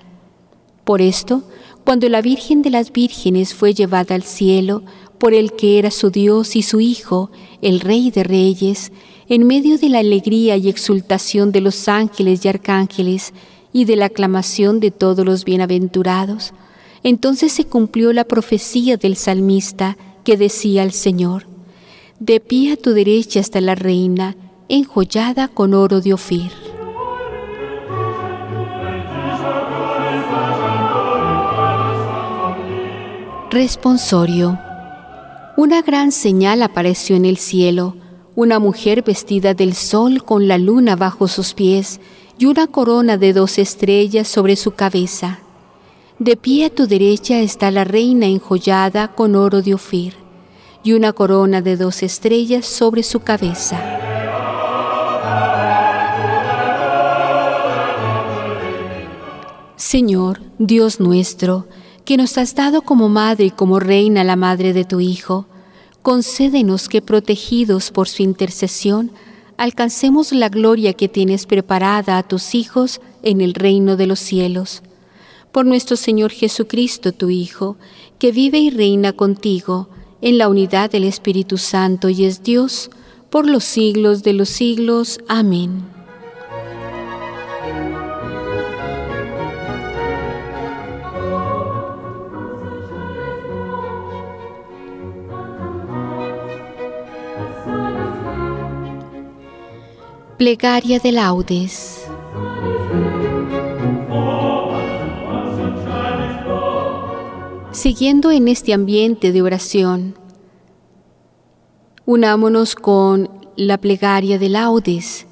Por 0.84 1.00
esto, 1.02 1.42
cuando 1.84 2.08
la 2.08 2.22
Virgen 2.22 2.62
de 2.62 2.70
las 2.70 2.92
Vírgenes 2.92 3.54
fue 3.54 3.74
llevada 3.74 4.14
al 4.14 4.22
cielo 4.22 4.82
por 5.18 5.34
el 5.34 5.52
que 5.52 5.78
era 5.78 5.90
su 5.90 6.10
Dios 6.10 6.56
y 6.56 6.62
su 6.62 6.80
Hijo, 6.80 7.30
el 7.60 7.80
Rey 7.80 8.10
de 8.10 8.24
Reyes, 8.24 8.92
en 9.28 9.46
medio 9.46 9.78
de 9.78 9.88
la 9.88 10.00
alegría 10.00 10.56
y 10.56 10.68
exultación 10.68 11.52
de 11.52 11.60
los 11.60 11.88
ángeles 11.88 12.44
y 12.44 12.48
arcángeles, 12.48 13.32
y 13.72 13.84
de 13.84 13.96
la 13.96 14.06
aclamación 14.06 14.80
de 14.80 14.90
todos 14.90 15.24
los 15.24 15.44
bienaventurados, 15.44 16.52
entonces 17.02 17.52
se 17.52 17.64
cumplió 17.64 18.12
la 18.12 18.24
profecía 18.24 18.96
del 18.96 19.16
salmista 19.16 19.96
que 20.24 20.36
decía 20.36 20.82
al 20.82 20.92
Señor, 20.92 21.46
De 22.20 22.38
pie 22.38 22.72
a 22.72 22.76
tu 22.76 22.92
derecha 22.92 23.40
está 23.40 23.60
la 23.60 23.74
reina, 23.74 24.36
enjollada 24.68 25.48
con 25.48 25.74
oro 25.74 26.00
de 26.00 26.14
Ofir. 26.14 26.52
Responsorio. 33.50 34.58
Una 35.58 35.82
gran 35.82 36.12
señal 36.12 36.62
apareció 36.62 37.16
en 37.16 37.26
el 37.26 37.36
cielo, 37.36 37.96
una 38.34 38.58
mujer 38.58 39.02
vestida 39.02 39.52
del 39.52 39.74
sol 39.74 40.24
con 40.24 40.48
la 40.48 40.56
luna 40.56 40.96
bajo 40.96 41.28
sus 41.28 41.52
pies 41.52 42.00
y 42.42 42.46
una 42.46 42.66
corona 42.66 43.18
de 43.18 43.32
dos 43.32 43.56
estrellas 43.56 44.26
sobre 44.26 44.56
su 44.56 44.72
cabeza. 44.72 45.38
De 46.18 46.36
pie 46.36 46.64
a 46.64 46.70
tu 46.70 46.88
derecha 46.88 47.38
está 47.38 47.70
la 47.70 47.84
reina 47.84 48.26
enjollada 48.26 49.14
con 49.14 49.36
oro 49.36 49.62
de 49.62 49.74
Ofir, 49.74 50.14
y 50.82 50.94
una 50.94 51.12
corona 51.12 51.62
de 51.62 51.76
dos 51.76 52.02
estrellas 52.02 52.66
sobre 52.66 53.04
su 53.04 53.20
cabeza. 53.20 53.78
Señor, 59.76 60.40
Dios 60.58 60.98
nuestro, 60.98 61.68
que 62.04 62.16
nos 62.16 62.36
has 62.38 62.56
dado 62.56 62.82
como 62.82 63.08
madre 63.08 63.44
y 63.44 63.50
como 63.52 63.78
reina 63.78 64.24
la 64.24 64.34
madre 64.34 64.72
de 64.72 64.84
tu 64.84 64.98
Hijo, 64.98 65.46
concédenos 66.02 66.88
que 66.88 67.02
protegidos 67.02 67.92
por 67.92 68.08
su 68.08 68.24
intercesión, 68.24 69.12
alcancemos 69.62 70.32
la 70.32 70.48
gloria 70.48 70.92
que 70.92 71.06
tienes 71.06 71.46
preparada 71.46 72.18
a 72.18 72.24
tus 72.24 72.56
hijos 72.56 73.00
en 73.22 73.40
el 73.40 73.54
reino 73.54 73.96
de 73.96 74.08
los 74.08 74.18
cielos. 74.18 74.82
Por 75.52 75.66
nuestro 75.66 75.96
Señor 75.96 76.32
Jesucristo, 76.32 77.12
tu 77.12 77.30
Hijo, 77.30 77.76
que 78.18 78.32
vive 78.32 78.58
y 78.58 78.70
reina 78.70 79.12
contigo 79.12 79.88
en 80.20 80.36
la 80.36 80.48
unidad 80.48 80.90
del 80.90 81.04
Espíritu 81.04 81.58
Santo 81.58 82.08
y 82.08 82.24
es 82.24 82.42
Dios, 82.42 82.90
por 83.30 83.48
los 83.48 83.62
siglos 83.62 84.24
de 84.24 84.32
los 84.32 84.48
siglos. 84.48 85.20
Amén. 85.28 85.91
Plegaria 100.42 100.98
de 100.98 101.12
laudes. 101.12 102.04
Prosiguiendo 107.66 108.32
en 108.32 108.48
este 108.48 108.72
ambiente 108.72 109.30
de 109.30 109.40
oración, 109.40 110.16
unámonos 112.06 112.74
con 112.74 113.30
la 113.54 113.78
plegaria 113.78 114.40
de 114.40 114.48
laudes. 114.48 115.28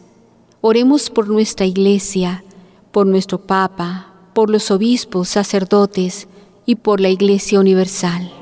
Oremos 0.60 1.10
por 1.10 1.26
nuestra 1.26 1.66
iglesia, 1.66 2.44
por 2.92 3.04
nuestro 3.04 3.40
Papa, 3.40 4.14
por 4.32 4.48
los 4.48 4.70
obispos, 4.70 5.28
sacerdotes 5.28 6.28
y 6.66 6.76
por 6.76 7.00
la 7.00 7.08
Iglesia 7.08 7.58
Universal. 7.58 8.39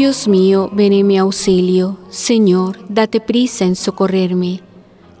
Dios 0.00 0.28
mío, 0.28 0.70
ven 0.72 0.94
en 0.94 1.06
mi 1.06 1.18
auxilio. 1.18 1.98
Señor, 2.08 2.78
date 2.88 3.20
prisa 3.20 3.66
en 3.66 3.76
socorrerme. 3.76 4.62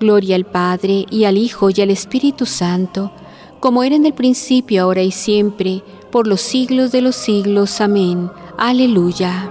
Gloria 0.00 0.36
al 0.36 0.46
Padre, 0.46 1.04
y 1.10 1.24
al 1.24 1.36
Hijo, 1.36 1.68
y 1.68 1.82
al 1.82 1.90
Espíritu 1.90 2.46
Santo, 2.46 3.12
como 3.60 3.82
era 3.82 3.94
en 3.94 4.06
el 4.06 4.14
principio, 4.14 4.82
ahora 4.82 5.02
y 5.02 5.10
siempre, 5.10 5.82
por 6.10 6.26
los 6.26 6.40
siglos 6.40 6.92
de 6.92 7.02
los 7.02 7.14
siglos. 7.14 7.82
Amén. 7.82 8.30
Aleluya. 8.56 9.50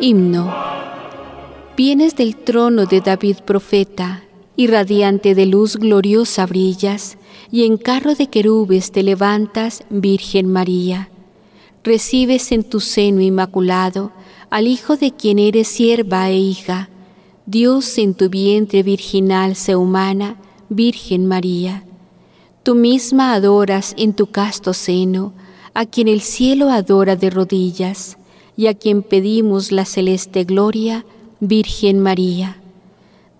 Himno. 0.00 0.52
Vienes 1.76 2.16
del 2.16 2.34
trono 2.34 2.86
de 2.86 3.00
David 3.02 3.36
profeta, 3.44 4.24
y 4.56 4.66
radiante 4.66 5.34
de 5.34 5.46
luz 5.46 5.76
gloriosa 5.76 6.46
brillas, 6.46 7.18
y 7.50 7.64
en 7.64 7.76
carro 7.76 8.14
de 8.14 8.28
querubes 8.28 8.90
te 8.90 9.02
levantas, 9.02 9.84
Virgen 9.90 10.50
María. 10.50 11.10
Recibes 11.84 12.50
en 12.50 12.64
tu 12.64 12.80
seno 12.80 13.20
inmaculado 13.20 14.10
al 14.50 14.66
Hijo 14.66 14.96
de 14.96 15.12
quien 15.12 15.38
eres 15.38 15.68
sierva 15.68 16.30
e 16.30 16.38
hija. 16.38 16.88
Dios 17.46 17.98
en 17.98 18.14
tu 18.14 18.28
vientre 18.28 18.82
virginal 18.82 19.54
se 19.54 19.76
humana, 19.76 20.36
Virgen 20.68 21.26
María. 21.26 21.84
Tú 22.62 22.74
misma 22.74 23.34
adoras 23.34 23.94
en 23.96 24.14
tu 24.14 24.26
casto 24.26 24.72
seno 24.72 25.32
a 25.74 25.84
quien 25.84 26.08
el 26.08 26.22
cielo 26.22 26.70
adora 26.70 27.14
de 27.14 27.30
rodillas 27.30 28.16
y 28.56 28.66
a 28.66 28.74
quien 28.74 29.02
pedimos 29.02 29.70
la 29.70 29.84
celeste 29.84 30.44
gloria, 30.44 31.04
Virgen 31.38 32.00
María. 32.00 32.56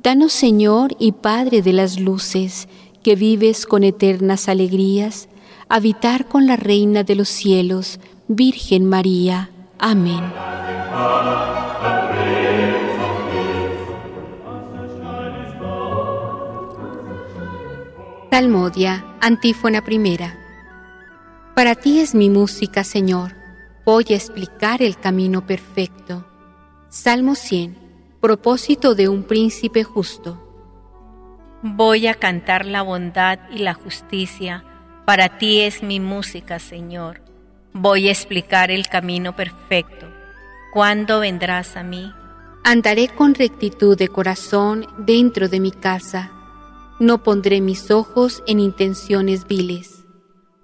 Danos 0.06 0.32
Señor 0.32 0.94
y 1.00 1.10
Padre 1.10 1.62
de 1.62 1.72
las 1.72 1.98
luces, 1.98 2.68
que 3.02 3.16
vives 3.16 3.66
con 3.66 3.82
eternas 3.82 4.48
alegrías, 4.48 5.28
habitar 5.68 6.28
con 6.28 6.46
la 6.46 6.54
Reina 6.54 7.02
de 7.02 7.16
los 7.16 7.28
cielos, 7.28 7.98
Virgen 8.28 8.84
María. 8.84 9.50
Amén. 9.80 10.22
Salmodia, 18.30 19.04
antífona 19.20 19.82
primera. 19.82 20.38
Para 21.56 21.75
ti 21.75 21.98
es 21.98 22.14
mi 22.14 22.30
música, 22.30 22.84
Señor. 22.84 23.34
Voy 23.84 24.04
a 24.10 24.14
explicar 24.14 24.82
el 24.82 25.00
camino 25.00 25.44
perfecto. 25.44 26.25
Salmo 26.90 27.34
100. 27.34 27.85
Propósito 28.26 28.97
de 28.97 29.09
un 29.09 29.23
príncipe 29.23 29.85
justo. 29.85 30.37
Voy 31.62 32.09
a 32.09 32.14
cantar 32.14 32.66
la 32.66 32.83
bondad 32.83 33.38
y 33.52 33.59
la 33.59 33.73
justicia. 33.73 34.65
Para 35.04 35.39
ti 35.39 35.60
es 35.60 35.84
mi 35.84 36.00
música, 36.00 36.58
Señor. 36.58 37.21
Voy 37.73 38.08
a 38.08 38.10
explicar 38.10 38.73
el 38.73 38.89
camino 38.89 39.36
perfecto. 39.36 40.08
¿Cuándo 40.73 41.21
vendrás 41.21 41.76
a 41.76 41.84
mí? 41.84 42.12
Andaré 42.65 43.06
con 43.06 43.32
rectitud 43.32 43.97
de 43.97 44.08
corazón 44.08 44.89
dentro 44.99 45.49
de 45.49 45.60
mi 45.60 45.71
casa. 45.71 46.32
No 46.99 47.23
pondré 47.23 47.60
mis 47.60 47.93
ojos 47.93 48.43
en 48.49 48.58
intenciones 48.58 49.47
viles. 49.47 50.04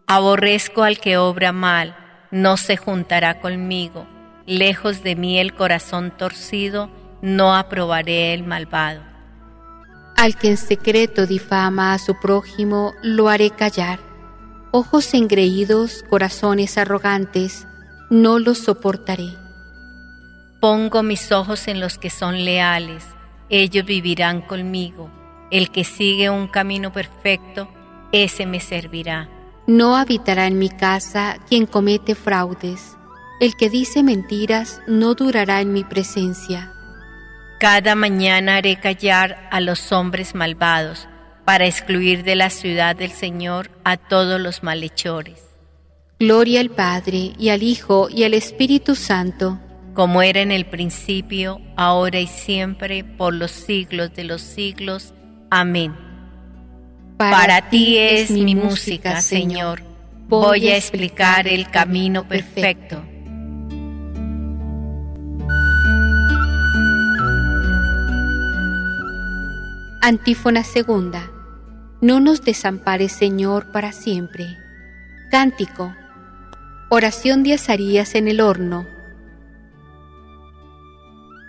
Aborrezco 0.09 0.83
al 0.83 0.99
que 0.99 1.17
obra 1.17 1.53
mal, 1.53 1.97
no 2.33 2.57
se 2.57 2.77
juntará 2.77 3.41
conmigo. 3.41 4.05
Lejos 4.47 5.05
de 5.05 5.15
mí 5.15 5.39
el 5.39 5.55
corazón 5.55 6.11
torcido, 6.11 6.91
no 7.23 7.55
aprobaré 7.55 8.35
el 8.35 8.45
malvado. 8.45 9.01
Al 10.17 10.37
que 10.37 10.51
en 10.51 10.57
secreto 10.57 11.27
difama 11.27 11.95
a 11.95 11.99
su 11.99 12.19
prójimo, 12.21 12.93
lo 13.03 13.29
haré 13.29 13.51
callar. 13.51 14.01
Ojos 14.73 15.15
engreídos, 15.15 16.05
corazones 16.11 16.77
arrogantes, 16.79 17.67
no 18.11 18.39
los 18.39 18.59
soportaré. 18.59 19.31
Pongo 20.61 21.03
mis 21.03 21.33
ojos 21.33 21.67
en 21.69 21.81
los 21.81 21.99
que 21.99 22.11
son 22.11 22.45
leales, 22.45 23.05
ellos 23.49 23.85
vivirán 23.85 24.43
conmigo. 24.43 25.11
El 25.51 25.71
que 25.71 25.85
sigue 25.85 26.31
un 26.31 26.47
camino 26.47 26.93
perfecto, 26.93 27.69
ese 28.13 28.47
me 28.47 28.61
servirá. 28.61 29.29
No 29.67 29.97
habitará 29.97 30.47
en 30.47 30.59
mi 30.59 30.71
casa 30.71 31.37
quien 31.49 31.67
comete 31.67 32.15
fraudes. 32.15 32.97
El 33.41 33.57
que 33.57 33.69
dice 33.69 34.03
mentiras 34.03 34.81
no 34.87 35.15
durará 35.15 35.61
en 35.61 35.73
mi 35.73 35.85
presencia. 35.85 36.73
Cada 37.63 37.95
mañana 37.95 38.57
haré 38.57 38.75
callar 38.75 39.49
a 39.53 39.61
los 39.61 39.93
hombres 39.93 40.35
malvados 40.35 41.07
para 41.45 41.65
excluir 41.65 42.25
de 42.25 42.35
la 42.35 42.51
ciudad 42.51 42.97
del 42.97 43.13
Señor 43.13 43.71
a 43.85 43.97
todos 43.97 44.41
los 44.41 44.65
malhechores. 44.65 45.39
Gloria 46.19 46.59
al 46.59 46.71
Padre 46.71 47.35
y 47.39 47.51
al 47.51 47.63
Hijo 47.63 48.09
y 48.11 48.25
al 48.25 48.35
Espíritu 48.35 48.97
Santo, 48.97 49.61
como 49.95 50.23
era 50.23 50.41
en 50.41 50.51
el 50.51 50.67
principio, 50.67 51.61
ahora 51.77 52.19
y 52.19 52.27
siempre, 52.27 53.05
por 53.05 53.33
los 53.33 53.53
siglos 53.53 54.13
de 54.13 54.25
los 54.25 54.43
siglos. 54.43 55.15
Amén. 55.49 55.95
Para, 57.17 57.31
Para 57.31 57.71
ti 57.71 57.97
es 57.97 58.33
mi 58.33 58.57
música, 58.57 59.23
Señor. 59.23 59.85
Voy 60.27 60.67
a 60.67 60.77
explicar 60.77 61.47
el 61.47 61.71
camino 61.71 62.27
perfecto. 62.27 63.05
Antífona 70.05 70.65
segunda. 70.65 71.31
No 72.01 72.19
nos 72.19 72.43
desampares, 72.43 73.13
Señor, 73.13 73.71
para 73.71 73.93
siempre. 73.93 74.59
Cántico. 75.31 75.95
Oración 76.91 77.45
de 77.45 77.55
Azarías 77.55 78.17
en 78.17 78.27
el 78.27 78.41
horno. 78.41 78.85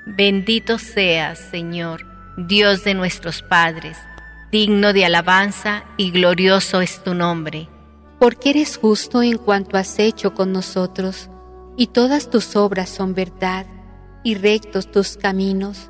Bendito 0.05 0.77
seas, 0.77 1.39
Señor, 1.39 2.05
Dios 2.37 2.83
de 2.83 2.93
nuestros 2.93 3.41
padres, 3.41 3.97
digno 4.51 4.93
de 4.93 5.05
alabanza 5.05 5.85
y 5.97 6.11
glorioso 6.11 6.81
es 6.81 7.03
tu 7.03 7.15
nombre. 7.15 7.67
Porque 8.19 8.51
eres 8.51 8.77
justo 8.77 9.23
en 9.23 9.39
cuanto 9.39 9.77
has 9.77 9.97
hecho 9.97 10.35
con 10.35 10.53
nosotros, 10.53 11.27
y 11.75 11.87
todas 11.87 12.29
tus 12.29 12.55
obras 12.55 12.89
son 12.89 13.15
verdad, 13.15 13.65
y 14.23 14.35
rectos 14.35 14.91
tus 14.91 15.17
caminos, 15.17 15.89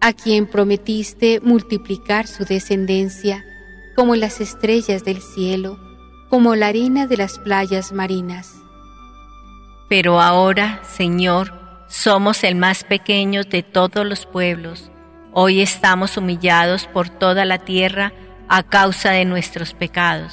a 0.00 0.12
quien 0.12 0.46
prometiste 0.46 1.40
multiplicar 1.40 2.26
su 2.26 2.44
descendencia 2.44 3.44
como 3.94 4.16
las 4.16 4.40
estrellas 4.40 5.04
del 5.04 5.20
cielo, 5.20 5.78
como 6.28 6.54
la 6.56 6.68
arena 6.68 7.06
de 7.06 7.16
las 7.16 7.38
playas 7.38 7.92
marinas. 7.92 8.54
Pero 9.88 10.20
ahora, 10.20 10.80
Señor, 10.84 11.52
somos 11.88 12.44
el 12.44 12.54
más 12.54 12.84
pequeño 12.84 13.42
de 13.44 13.62
todos 13.62 14.06
los 14.06 14.24
pueblos. 14.24 14.90
Hoy 15.32 15.60
estamos 15.60 16.16
humillados 16.16 16.86
por 16.86 17.08
toda 17.08 17.44
la 17.44 17.58
tierra 17.58 18.12
a 18.48 18.62
causa 18.62 19.10
de 19.10 19.24
nuestros 19.24 19.74
pecados. 19.74 20.32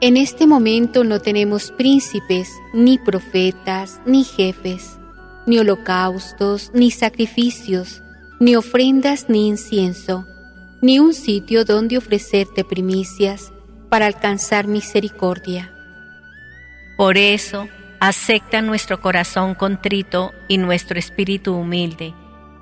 En 0.00 0.16
este 0.16 0.46
momento 0.46 1.02
no 1.02 1.20
tenemos 1.20 1.72
príncipes, 1.72 2.52
ni 2.72 2.98
profetas, 2.98 4.00
ni 4.06 4.22
jefes, 4.22 4.98
ni 5.46 5.58
holocaustos, 5.58 6.70
ni 6.72 6.90
sacrificios, 6.90 8.02
ni 8.40 8.56
ofrendas 8.56 9.26
ni 9.28 9.48
incienso, 9.48 10.26
ni 10.80 10.98
un 10.98 11.14
sitio 11.14 11.64
donde 11.64 11.98
ofrecerte 11.98 12.64
primicias 12.64 13.52
para 13.88 14.06
alcanzar 14.06 14.66
misericordia. 14.68 15.72
Por 16.96 17.16
eso, 17.16 17.68
acepta 18.00 18.62
nuestro 18.62 19.00
corazón 19.00 19.54
contrito 19.54 20.32
y 20.46 20.58
nuestro 20.58 20.98
espíritu 20.98 21.54
humilde. 21.54 22.14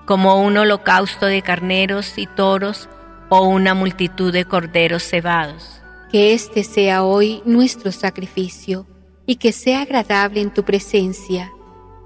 como 0.07 0.41
un 0.41 0.57
holocausto 0.57 1.27
de 1.27 1.43
carneros 1.43 2.17
y 2.17 2.27
toros 2.29 2.89
o 3.29 3.47
una 3.49 3.75
multitud 3.75 4.33
de 4.33 4.45
corderos 4.45 5.03
cebados. 5.03 5.83
Que 6.13 6.33
este 6.33 6.63
sea 6.63 7.03
hoy 7.03 7.43
nuestro 7.45 7.91
sacrificio 7.91 8.87
y 9.27 9.35
que 9.35 9.51
sea 9.51 9.83
agradable 9.83 10.41
en 10.41 10.55
tu 10.55 10.63
presencia, 10.63 11.51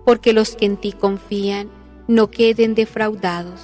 porque 0.06 0.32
los 0.32 0.56
que 0.56 0.64
en 0.64 0.78
ti 0.78 0.92
confían 0.92 1.68
no 2.10 2.30
queden 2.30 2.74
defraudados. 2.74 3.60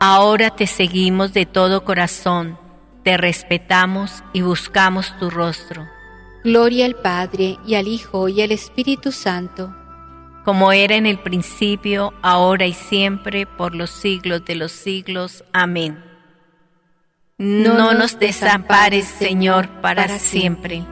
Ahora 0.00 0.50
te 0.50 0.66
seguimos 0.66 1.32
de 1.32 1.46
todo 1.46 1.84
corazón, 1.84 2.58
te 3.04 3.16
respetamos 3.16 4.24
y 4.32 4.42
buscamos 4.42 5.16
tu 5.18 5.30
rostro. 5.30 5.86
Gloria 6.42 6.86
al 6.86 6.96
Padre 6.96 7.58
y 7.66 7.74
al 7.74 7.88
Hijo 7.88 8.28
y 8.28 8.40
al 8.40 8.52
Espíritu 8.52 9.12
Santo 9.12 9.74
como 10.46 10.70
era 10.70 10.94
en 10.94 11.06
el 11.06 11.18
principio, 11.18 12.14
ahora 12.22 12.66
y 12.66 12.72
siempre, 12.72 13.46
por 13.46 13.74
los 13.74 13.90
siglos 13.90 14.44
de 14.44 14.54
los 14.54 14.70
siglos. 14.70 15.42
Amén. 15.52 16.04
No, 17.36 17.94
nos 17.94 18.20
desampares, 18.20 19.08
Señor, 19.08 19.68
para, 19.80 20.20
siempre. 20.20 20.84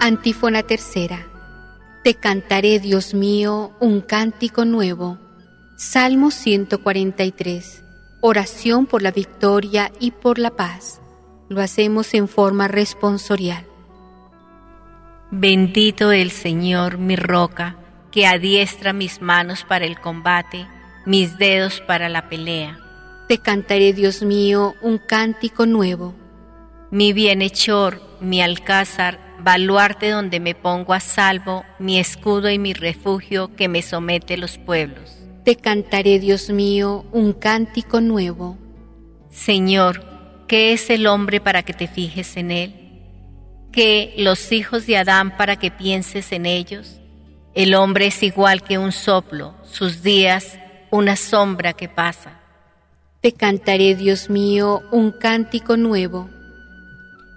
Antífona 0.00 0.62
tercera. 0.62 1.26
Te 2.02 2.14
cantaré, 2.14 2.78
Dios 2.80 3.14
mío, 3.14 3.72
un 3.80 4.00
cántico 4.00 4.64
nuevo. 4.64 5.18
Salmo 5.76 6.30
143. 6.30 7.84
Oración 8.20 8.86
por 8.86 9.02
la 9.02 9.12
victoria 9.12 9.90
y 10.00 10.10
por 10.10 10.38
la 10.38 10.50
paz 10.50 11.00
lo 11.48 11.60
hacemos 11.60 12.12
en 12.14 12.28
forma 12.28 12.68
responsorial. 12.68 13.64
Bendito 15.30 16.12
el 16.12 16.30
Señor, 16.30 16.98
mi 16.98 17.16
roca, 17.16 17.76
que 18.10 18.26
adiestra 18.26 18.92
mis 18.92 19.20
manos 19.20 19.64
para 19.64 19.84
el 19.84 20.00
combate, 20.00 20.66
mis 21.06 21.38
dedos 21.38 21.80
para 21.80 22.08
la 22.08 22.28
pelea. 22.28 22.78
Te 23.28 23.38
cantaré, 23.38 23.92
Dios 23.92 24.22
mío, 24.22 24.74
un 24.82 24.98
cántico 24.98 25.66
nuevo. 25.66 26.14
Mi 26.90 27.12
bienhechor, 27.12 28.00
mi 28.20 28.42
alcázar, 28.42 29.18
baluarte 29.44 30.10
donde 30.10 30.40
me 30.40 30.54
pongo 30.54 30.94
a 30.94 31.00
salvo, 31.00 31.64
mi 31.78 31.98
escudo 31.98 32.50
y 32.50 32.58
mi 32.58 32.72
refugio 32.72 33.54
que 33.54 33.68
me 33.68 33.82
somete 33.82 34.36
los 34.36 34.58
pueblos. 34.58 35.18
Te 35.44 35.56
cantaré, 35.56 36.18
Dios 36.18 36.50
mío, 36.50 37.04
un 37.12 37.34
cántico 37.34 38.00
nuevo. 38.00 38.58
Señor, 39.30 40.14
¿Qué 40.46 40.74
es 40.74 40.90
el 40.90 41.06
hombre 41.06 41.40
para 41.40 41.62
que 41.62 41.72
te 41.72 41.88
fijes 41.88 42.36
en 42.36 42.50
él? 42.50 42.74
¿Qué 43.72 44.14
los 44.18 44.52
hijos 44.52 44.86
de 44.86 44.98
Adán 44.98 45.36
para 45.36 45.56
que 45.56 45.70
pienses 45.70 46.32
en 46.32 46.44
ellos? 46.44 47.00
El 47.54 47.74
hombre 47.74 48.08
es 48.08 48.22
igual 48.22 48.62
que 48.62 48.76
un 48.76 48.92
soplo, 48.92 49.54
sus 49.64 50.02
días 50.02 50.58
una 50.90 51.16
sombra 51.16 51.72
que 51.72 51.88
pasa. 51.88 52.40
Te 53.20 53.32
cantaré, 53.32 53.94
Dios 53.94 54.28
mío, 54.28 54.82
un 54.92 55.12
cántico 55.12 55.76
nuevo. 55.76 56.28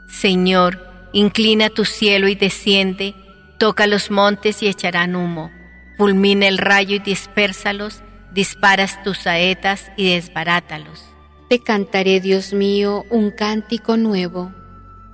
Señor, 0.10 0.87
inclina 1.13 1.70
tu 1.70 1.86
cielo 1.86 2.28
y 2.28 2.36
desciende, 2.36 3.15
toca 3.58 3.88
los 3.88 4.12
montes 4.12 4.62
y 4.63 4.67
echarán 4.67 5.15
humo. 5.15 5.52
Fulmina 5.98 6.48
el 6.48 6.58
rayo 6.58 6.96
y 6.96 7.00
dispérsalos, 7.00 8.04
disparas 8.32 9.02
tus 9.04 9.17
saetas 9.17 9.91
y 9.98 10.12
desbarátalos. 10.12 11.04
Te 11.50 11.60
cantaré, 11.60 12.20
Dios 12.20 12.54
mío, 12.54 13.06
un 13.10 13.32
cántico 13.32 13.98
nuevo. 13.98 14.52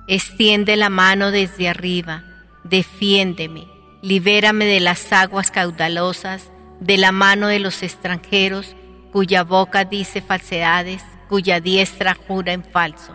Extiende 0.06 0.76
la 0.76 0.90
mano 0.90 1.30
desde 1.30 1.68
arriba, 1.68 2.24
defiéndeme, 2.64 3.68
libérame 4.02 4.66
de 4.66 4.80
las 4.80 5.12
aguas 5.12 5.50
caudalosas, 5.50 6.50
de 6.80 6.98
la 6.98 7.12
mano 7.12 7.46
de 7.46 7.60
los 7.60 7.82
extranjeros, 7.82 8.76
cuya 9.12 9.44
boca 9.44 9.84
dice 9.84 10.20
falsedades, 10.20 11.02
cuya 11.28 11.60
diestra 11.60 12.14
jura 12.14 12.52
en 12.52 12.64
falso. 12.64 13.14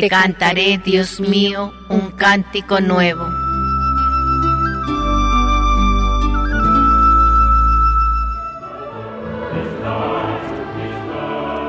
Te, 0.00 0.08
cantaré, 0.08 0.80
Dios 0.82 1.20
mío, 1.20 1.70
un 1.90 2.12
cántico 2.12 2.80
nuevo. 2.80 3.26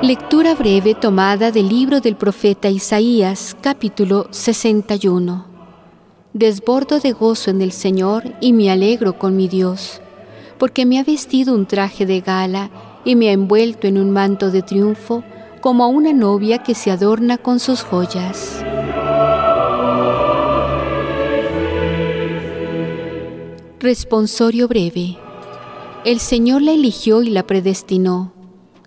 Lectura 0.01 0.55
breve 0.55 0.95
tomada 0.95 1.51
del 1.51 1.67
libro 1.67 1.99
del 1.99 2.15
profeta 2.15 2.69
Isaías, 2.69 3.57
capítulo 3.59 4.27
61. 4.31 5.45
Desbordo 6.31 7.01
de 7.01 7.11
gozo 7.11 7.51
en 7.51 7.61
el 7.61 7.73
Señor 7.73 8.23
y 8.39 8.53
me 8.53 8.71
alegro 8.71 9.19
con 9.19 9.35
mi 9.35 9.49
Dios, 9.49 10.01
porque 10.57 10.85
me 10.85 10.97
ha 10.97 11.03
vestido 11.03 11.53
un 11.53 11.65
traje 11.65 12.05
de 12.05 12.21
gala 12.21 12.69
y 13.03 13.17
me 13.17 13.27
ha 13.27 13.33
envuelto 13.33 13.85
en 13.85 13.97
un 13.97 14.11
manto 14.11 14.49
de 14.49 14.61
triunfo, 14.61 15.25
como 15.63 15.83
a 15.83 15.87
una 15.87 16.13
novia 16.13 16.59
que 16.59 16.75
se 16.75 16.91
adorna 16.91 17.39
con 17.39 17.59
sus 17.59 17.81
joyas. 17.81 18.63
Responsorio 23.79 24.67
breve. 24.67 25.17
El 26.05 26.19
Señor 26.19 26.61
la 26.61 26.73
eligió 26.73 27.23
y 27.23 27.31
la 27.31 27.47
predestinó 27.47 28.33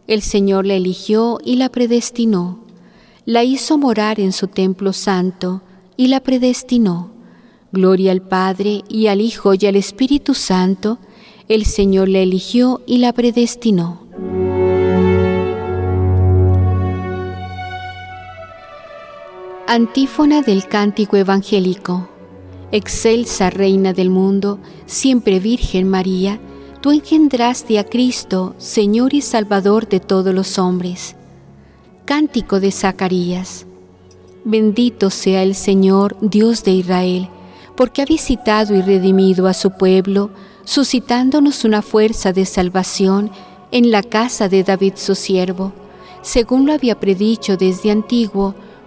el 0.07 0.23
Señor 0.23 0.67
la 0.67 0.75
eligió 0.75 1.41
y 1.45 1.57
la 1.57 1.69
predestinó, 1.69 2.61
la 3.25 3.43
hizo 3.43 3.77
morar 3.77 4.21
en 4.21 4.33
su 4.33 4.47
templo 4.47 4.93
santo 4.93 5.63
y 5.97 6.07
la 6.09 6.21
predestinó. 6.21 7.11
Gloria 7.73 8.13
al 8.13 8.23
Padre 8.23 8.85
y 8.89 9.09
al 9.09 9.21
Hijo 9.21 9.55
y 9.55 9.67
al 9.67 9.75
Espíritu 9.75 10.35
Santo, 10.35 10.99
el 11.49 11.65
Señor 11.65 12.09
la 12.09 12.21
eligió 12.21 12.83
y 12.87 12.99
la 12.99 13.13
predestinó. 13.13 14.06
Antífona 19.69 20.43
del 20.43 20.69
Cántico 20.69 21.17
Evangélico. 21.17 22.09
Excelsa 22.71 23.51
Reina 23.51 23.93
del 23.93 24.11
mundo, 24.11 24.61
siempre 24.87 25.41
Virgen 25.41 25.89
María, 25.89 26.39
tú 26.81 26.93
engendraste 26.93 27.81
a 27.81 27.85
Cristo, 27.85 28.55
Señor 28.59 29.13
y 29.13 29.23
Salvador 29.23 29.89
de 29.89 29.99
todos 29.99 30.33
los 30.33 30.61
hombres. 30.61 31.17
Cántico 32.05 32.61
de 32.61 32.71
Zacarías. 32.71 33.67
Bendito 34.45 35.11
sea 35.11 35.43
el 35.43 35.57
Señor, 35.57 36.17
Dios 36.21 36.63
de 36.63 36.71
Israel, 36.71 37.29
porque 37.75 38.03
ha 38.03 38.07
visitado 38.07 38.73
y 38.73 38.83
redimido 38.83 39.49
a 39.49 39.53
su 39.53 39.73
pueblo, 39.73 40.31
suscitándonos 40.65 41.65
una 41.65 41.83
fuerza 41.83 42.33
de 42.33 42.47
salvación 42.47 43.33
en 43.73 43.91
la 43.91 44.05
casa 44.05 44.49
de 44.49 44.63
David 44.63 44.93
su 44.95 45.17
siervo, 45.17 45.73
según 46.23 46.67
lo 46.67 46.73
había 46.73 47.01
predicho 47.01 47.57
desde 47.57 47.91
antiguo 47.91 48.55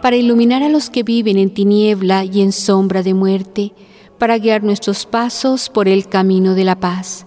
para 0.00 0.16
iluminar 0.16 0.62
a 0.62 0.68
los 0.68 0.90
que 0.90 1.02
viven 1.02 1.38
en 1.38 1.50
tiniebla 1.50 2.24
y 2.24 2.40
en 2.40 2.52
sombra 2.52 3.02
de 3.02 3.14
muerte, 3.14 3.72
para 4.18 4.38
guiar 4.38 4.62
nuestros 4.62 5.06
pasos 5.06 5.68
por 5.68 5.88
el 5.88 6.08
camino 6.08 6.54
de 6.54 6.64
la 6.64 6.78
paz. 6.78 7.26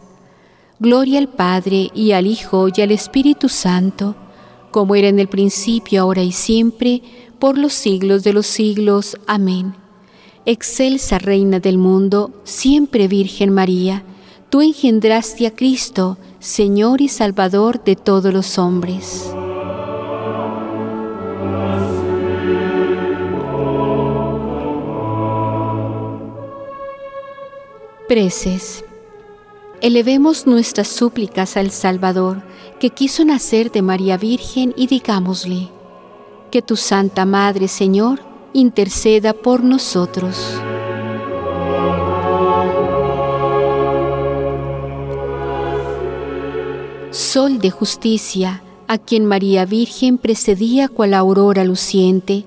Gloria 0.80 1.20
al 1.20 1.30
Padre 1.30 1.90
y 1.94 2.12
al 2.12 2.28
Hijo 2.28 2.68
y 2.76 2.82
al 2.82 2.92
Espíritu 2.92 3.50
Santo, 3.50 4.16
como 4.72 4.96
era 4.96 5.08
en 5.08 5.20
el 5.20 5.28
principio, 5.28 6.02
ahora 6.02 6.24
y 6.24 6.32
siempre, 6.32 7.02
por 7.40 7.58
los 7.58 7.74
siglos 7.74 8.24
de 8.24 8.34
los 8.34 8.48
siglos. 8.48 9.18
Amén. 9.28 9.76
Excelsa 10.46 11.20
Reina 11.20 11.60
del 11.60 11.78
mundo, 11.78 12.32
siempre 12.44 13.08
Virgen 13.08 13.54
María, 13.54 14.04
tú 14.50 14.62
engendraste 14.62 15.48
a 15.48 15.56
Cristo, 15.56 16.18
Señor 16.40 17.02
y 17.02 17.08
Salvador 17.08 17.84
de 17.84 17.96
todos 17.96 18.34
los 18.34 18.58
hombres. 18.58 19.34
Preces. 28.14 28.86
Elevemos 29.82 30.46
nuestras 30.46 30.88
súplicas 30.88 31.58
al 31.58 31.72
Salvador, 31.72 32.44
que 32.80 32.92
quiso 32.92 33.26
nacer 33.26 33.72
de 33.72 33.82
María 33.82 34.18
Virgen, 34.18 34.72
y 34.78 34.86
digámosle, 34.86 35.70
que 36.52 36.62
tu 36.62 36.76
Santa 36.76 37.26
Madre, 37.26 37.68
Señor, 37.68 38.20
interceda 38.54 39.34
por 39.34 39.64
nosotros. 39.64 40.38
Sol 47.10 47.58
de 47.58 47.72
justicia, 47.72 48.62
a 48.88 49.00
quien 49.00 49.26
María 49.26 49.66
Virgen 49.66 50.20
precedía 50.20 50.88
cual 50.88 51.16
aurora 51.16 51.64
luciente, 51.64 52.46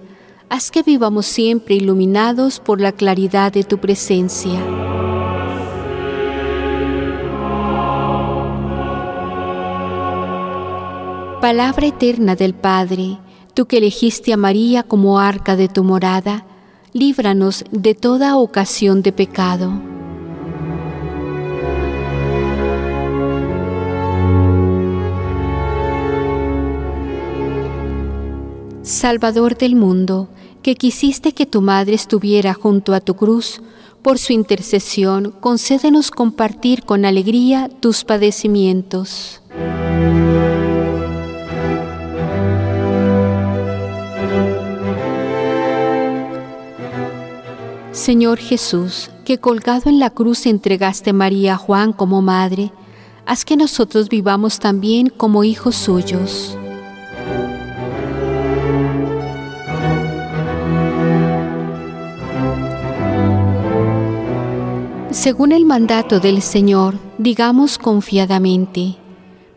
haz 0.49 0.71
que 0.71 0.85
vivamos 0.85 1.27
siempre 1.27 1.75
iluminados 1.75 2.61
por 2.61 2.81
la 2.81 2.93
claridad 2.93 3.53
de 3.53 3.65
tu 3.65 3.79
presencia. 3.79 4.86
Palabra 11.47 11.87
eterna 11.87 12.35
del 12.35 12.55
Padre, 12.55 13.19
tú 13.55 13.67
que 13.67 13.79
elegiste 13.79 14.33
a 14.33 14.37
María 14.37 14.83
como 14.83 15.21
arca 15.21 15.55
de 15.55 15.69
tu 15.69 15.85
morada, 15.85 16.45
líbranos 16.93 17.65
de 17.71 17.95
toda 17.95 18.37
ocasión 18.37 19.01
de 19.01 19.13
pecado. 19.13 19.71
Salvador 28.83 29.57
del 29.57 29.77
mundo, 29.77 30.29
que 30.63 30.75
quisiste 30.75 31.31
que 31.31 31.47
tu 31.47 31.61
madre 31.61 31.95
estuviera 31.95 32.55
junto 32.55 32.93
a 32.93 32.99
tu 32.99 33.15
cruz, 33.15 33.63
por 34.03 34.19
su 34.19 34.33
intercesión, 34.33 35.33
concédenos 35.39 36.11
compartir 36.11 36.83
con 36.83 37.05
alegría 37.05 37.71
tus 37.79 38.03
padecimientos. 38.03 39.43
Señor 47.97 48.39
Jesús, 48.39 49.11
que 49.25 49.39
colgado 49.39 49.89
en 49.89 49.99
la 49.99 50.11
cruz 50.11 50.45
entregaste 50.45 51.11
a 51.11 51.13
María 51.15 51.55
a 51.55 51.57
Juan 51.57 51.95
como 51.95 52.21
madre, 52.21 52.71
haz 53.25 53.47
que 53.47 53.57
nosotros 53.57 54.11
vivamos 54.11 54.59
también 54.59 55.09
como 55.09 55.45
hijos 55.45 55.77
suyos. 55.77 56.59
Según 65.11 65.53
el 65.53 65.65
mandato 65.65 66.21
del 66.21 66.43
Señor, 66.43 66.99
digamos 67.17 67.79
confiadamente, 67.79 68.97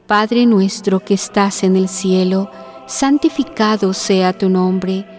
Padre 0.08 0.45
nuestro 0.45 1.02
que 1.02 1.15
estás 1.15 1.62
en 1.65 1.75
el 1.75 1.89
cielo, 1.89 2.49
santificado 2.88 3.93
sea 3.93 4.32
tu 4.32 4.47
nombre, 4.47 5.18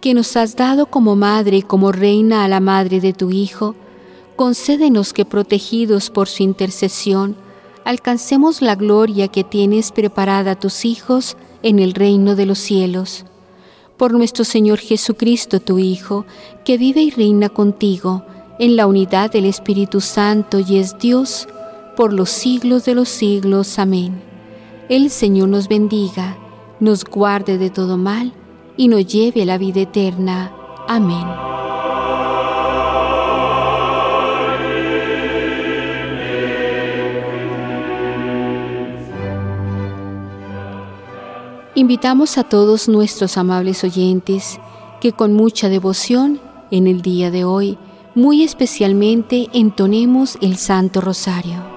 que 0.00 0.14
nos 0.14 0.36
has 0.36 0.56
dado 0.56 0.86
como 0.86 1.16
madre 1.16 1.58
y 1.58 1.62
como 1.62 1.92
reina 1.92 2.44
a 2.44 2.48
la 2.48 2.60
madre 2.60 3.00
de 3.00 3.12
tu 3.12 3.30
Hijo, 3.30 3.74
concédenos 4.36 5.12
que 5.12 5.24
protegidos 5.24 6.10
por 6.10 6.28
su 6.28 6.42
intercesión, 6.42 7.36
alcancemos 7.84 8.62
la 8.62 8.74
gloria 8.74 9.28
que 9.28 9.44
tienes 9.44 9.92
preparada 9.92 10.52
a 10.52 10.58
tus 10.58 10.84
hijos 10.84 11.36
en 11.62 11.78
el 11.78 11.94
reino 11.94 12.36
de 12.36 12.46
los 12.46 12.58
cielos. 12.58 13.24
Por 13.96 14.12
nuestro 14.12 14.44
Señor 14.44 14.78
Jesucristo, 14.78 15.60
tu 15.60 15.78
Hijo, 15.78 16.24
que 16.64 16.78
vive 16.78 17.02
y 17.02 17.10
reina 17.10 17.50
contigo 17.50 18.24
en 18.58 18.76
la 18.76 18.86
unidad 18.86 19.30
del 19.30 19.44
Espíritu 19.44 20.00
Santo 20.00 20.58
y 20.58 20.78
es 20.78 20.98
Dios 20.98 21.48
por 21.96 22.12
los 22.12 22.30
siglos 22.30 22.84
de 22.86 22.94
los 22.94 23.08
siglos. 23.08 23.78
Amén. 23.78 24.22
El 24.88 25.10
Señor 25.10 25.48
nos 25.48 25.68
bendiga 25.68 26.38
nos 26.80 27.04
guarde 27.04 27.58
de 27.58 27.68
todo 27.68 27.98
mal 27.98 28.32
y 28.80 28.88
nos 28.88 29.04
lleve 29.04 29.42
a 29.42 29.44
la 29.44 29.58
vida 29.58 29.82
eterna. 29.82 30.54
Amén. 30.88 31.26
Invitamos 41.74 42.38
a 42.38 42.44
todos 42.44 42.88
nuestros 42.88 43.36
amables 43.36 43.84
oyentes 43.84 44.58
que 45.02 45.12
con 45.12 45.34
mucha 45.34 45.68
devoción 45.68 46.40
en 46.70 46.86
el 46.86 47.02
día 47.02 47.30
de 47.30 47.44
hoy, 47.44 47.76
muy 48.14 48.42
especialmente 48.42 49.50
entonemos 49.52 50.38
el 50.40 50.56
Santo 50.56 51.02
Rosario. 51.02 51.69